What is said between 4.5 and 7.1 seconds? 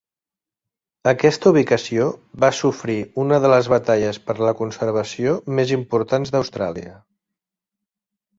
conservació més importants d'Austràlia.